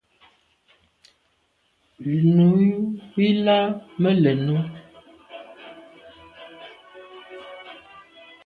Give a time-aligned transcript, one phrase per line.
[2.37, 2.47] Nu
[3.25, 3.67] i làn
[4.01, 4.59] me lèn o.